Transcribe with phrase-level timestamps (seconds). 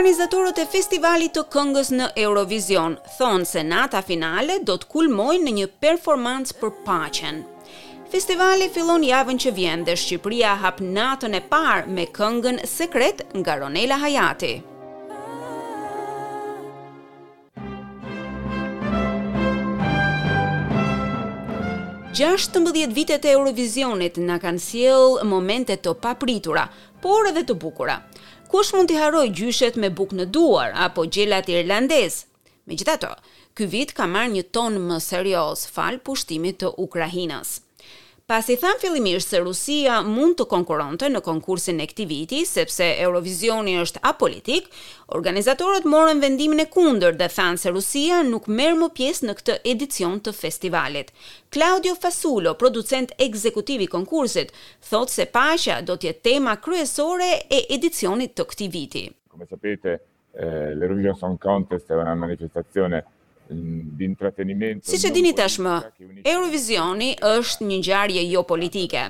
[0.00, 5.52] Organizatorët e festivalit të këngës në Eurovision thonë se nata finale do të kulmojnë në
[5.58, 7.42] një performancë për paqen.
[8.08, 13.58] Festivali fillon javën që vjen dhe Shqipëria hap natën e parë me këngën Sekret nga
[13.60, 14.54] Ronela Hajati.
[22.16, 26.64] Gjashtë të mbëdhjet vitet e Eurovisionit në kanë siel momente të papritura,
[27.04, 28.00] por edhe të bukura
[28.52, 32.16] kush mund t'i haroj gjyshet me buk në duar, apo gjelat irlandez?
[32.66, 33.10] Me gjitha to,
[33.54, 37.60] ky vit ka marrë një ton më serios falë pushtimit të Ukrahinas.
[38.30, 42.86] Pas i thamë fillimisht se Rusia mund të konkuronte në konkursin e këtij viti sepse
[43.02, 44.68] Eurovisioni është apolitik,
[45.18, 49.56] organizatorët morën vendimin e kundërt dhe thanë se Rusia nuk merr më pjesë në këtë
[49.72, 51.10] edicion të festivalit.
[51.56, 54.54] Claudio Fasulo, producent ekzekutiv i konkursit,
[54.92, 59.04] thotë se paqja do të jetë tema kryesore e edicionit të këtij viti.
[59.34, 59.98] Come sapete,
[60.38, 63.02] eh, l'Eurovision Song Contest è una manifestazione
[63.50, 65.72] Si që dini tashmë,
[66.32, 69.06] Eurovisioni është një ngjarje jo politike.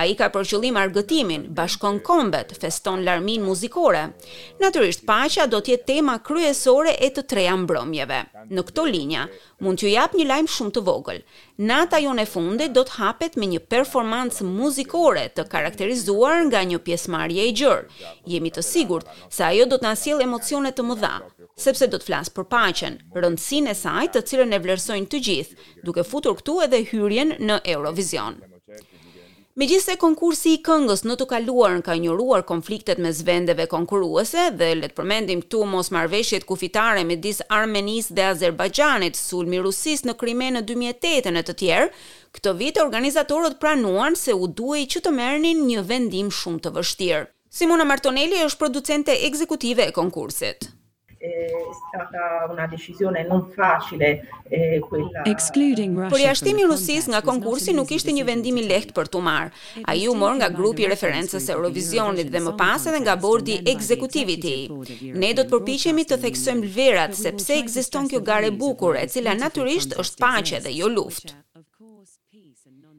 [0.00, 4.04] A i ka për qëllim argëtimin, bashkon kombet, feston larmin muzikore.
[4.62, 8.20] Naturisht, pacha do tjetë tema kryesore e të treja mbrëmjeve.
[8.56, 9.26] Në këto linja,
[9.60, 11.20] mund t'ju jap një lajmë shumë të vogël.
[11.72, 16.78] Nata jo në funde do të hapet me një performancë muzikore të karakterizuar nga një
[16.88, 18.08] pjesmarje i gjërë.
[18.38, 21.12] Jemi të sigurt se ajo do të nësil emocionet të mëdha,
[21.66, 25.60] sepse do të flasë për pachen, rëndësin e saj të cilën e vlerësojnë të gjithë,
[25.84, 28.46] duke futur këtu edhe hyrjen në Eurovision.
[29.58, 33.64] Me gjithë se konkursi i këngës në të kaluar në ka njëruar konfliktet me zvendeve
[33.72, 40.06] konkuruese dhe letë përmendim këtu mos marveshjet kufitare me disë Armenis dhe Azerbajanit sulmi rusis
[40.06, 41.90] në krime në 2008 e në të tjerë,
[42.38, 46.76] këto vit organizatorët pranuan se u duhe i që të mërnin një vendim shumë të
[46.78, 47.26] vështirë.
[47.50, 50.70] Simona Martonelli është producente ekzekutive e konkursit
[51.20, 51.50] è
[51.94, 54.26] stata una decisione non facile
[54.88, 55.22] quella
[56.08, 59.52] Por jashtimi i rusis nga konkursi nuk ishte një vendim i lehtë për tu marrë.
[59.90, 64.26] Ai u mor nga grupi i referencës Eurovisionit dhe më pas edhe nga bordi ekzekutiv
[64.36, 64.62] i tij.
[65.22, 69.36] Ne do të përpiqemi të theksojmë verat sepse ekziston kjo gare e bukur e cila
[69.40, 71.36] natyrisht është paqe dhe jo luftë.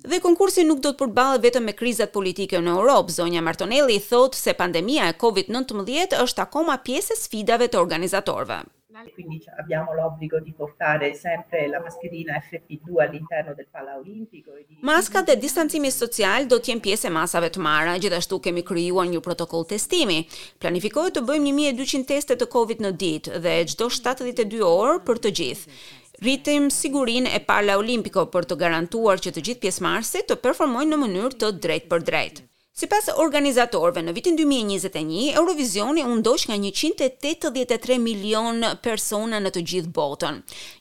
[0.01, 3.13] Dhe konkursi nuk do të përballet vetëm me krizat politike në Europë.
[3.19, 8.57] Zonja Martonelli thotë se pandemia e COVID-19 është akoma pjesë e sfidave të organizatorëve.
[8.91, 13.67] Ne abbiamo l'obbligo di portare sempre la mascherina 2 all'interno del
[13.97, 14.51] Olimpico
[14.81, 17.93] Maska dhe distancimi social do të jenë pjesë e masave të marra.
[18.01, 20.25] Gjithashtu kemi krijuar një protokoll testimi.
[20.59, 25.35] Planifikohet të bëjmë 1200 teste të COVID në ditë dhe çdo 72 orë për të
[25.41, 25.81] gjithë.
[26.21, 30.99] Rritim sigurinë e parla olimpiko për të garantuar që të gjithë pjesëmarrësit të performojnë në
[31.03, 32.43] mënyrë të drejtë për drejtë.
[32.81, 39.91] Si pas organizatorve, në vitin 2021, Eurovisioni undosh nga 183 milion persona në të gjithë
[39.97, 40.37] botën.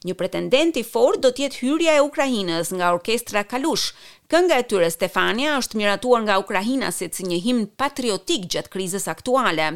[0.08, 3.88] Një pretendenti for do tjetë hyrja e Ukrajinës nga orkestra Kalush,
[4.30, 9.66] Kënga e tyre Stefania është miratuar nga Ukrajina si një himn patriotik gjatë krizës aktuale.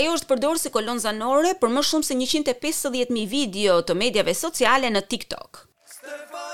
[0.00, 4.92] Ajo është përdorë si kolon zanore për më shumë se 150.000 video të medjave sociale
[4.92, 5.64] në TikTok.
[5.96, 6.53] Stefania!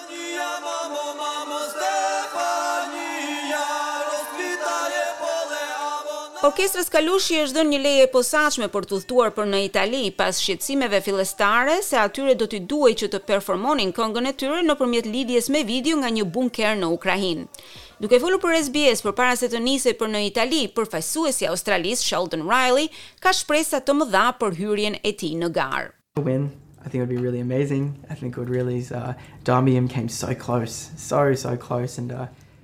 [6.40, 11.02] Orkestrës Kalushi është dhe një leje posaqme për të dhëtuar për në Itali pas shqetsimeve
[11.04, 15.50] fillestare se atyre do t'i duaj që të performonin këngën e tyre në përmjet lidjes
[15.52, 17.44] me video nga një bunker në Ukrainë.
[18.00, 22.48] Duke folur për SBS për para se të nisej për në Itali, përfaqësuesi Australis Sheldon
[22.48, 22.88] Riley,
[23.20, 25.92] ka shpresa të më dha për hyrjen e ti në garë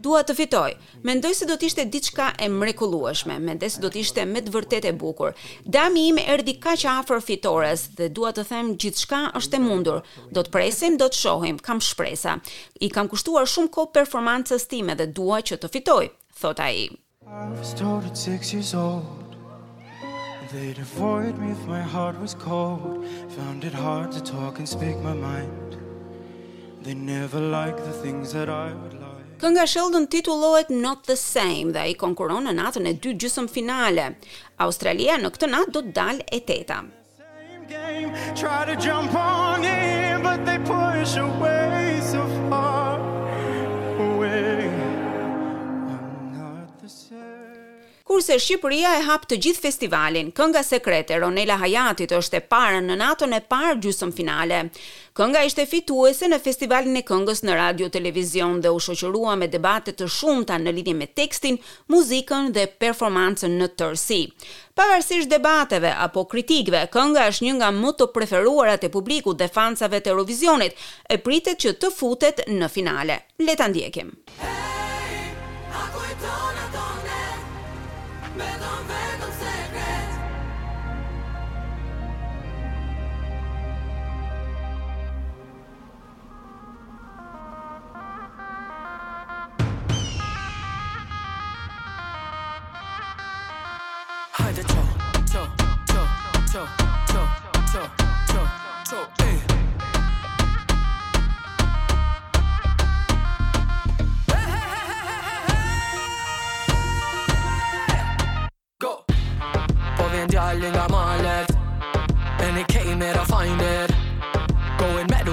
[0.07, 0.69] dua të fitoj.
[1.09, 4.53] Mendoj se do të ishte diçka e mrekullueshme, mendoj se do të ishte me të
[4.55, 5.33] vërtetë e bukur.
[5.77, 9.99] Dami im erdhi kaq afër fitores dhe dua të them gjithçka është e mundur.
[10.37, 12.37] Do të presim, do të shohim, kam shpresa.
[12.87, 16.05] I kam kushtuar shumë kohë performancës time dhe dua që të fitoj,
[16.43, 16.91] thot ai.
[21.41, 23.05] me if my heart was cold
[23.37, 25.75] found it hard to talk and speak my mind
[26.87, 27.41] They never
[27.75, 29.06] the things that I would like.
[29.41, 34.07] Kënga Sheldon titullohet Not the Same dhe ai konkuron në natën e dy gjysmë finale.
[34.69, 36.79] Australia në këtë natë do të dalë e teta.
[38.35, 39.61] try to jump on
[40.27, 42.86] but they push away so far.
[48.17, 50.31] kurse Shqipëria e hap të gjithë festivalin.
[50.33, 54.15] Kënga sekrete Ronela Hajatit është e parë në natën e parë gjysmëfinale.
[54.17, 54.71] finale.
[55.17, 59.93] Kënga ishte fituese në festivalin e këngës në radio televizion dhe u shoqërua me debate
[59.93, 61.59] të shumta në lidhje me tekstin,
[61.93, 64.23] muzikën dhe performancën në tërësi.
[64.77, 70.01] Pavarësisht debateve apo kritikave, kënga është një nga më të preferuarat e publikut dhe fansave
[70.01, 70.73] të Eurovisionit,
[71.13, 73.21] e pritet që të futet në finale.
[73.45, 74.09] Le ta ndjekim.
[74.41, 74.76] Hey!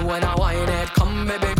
[0.04, 1.53] when I whine it, come baby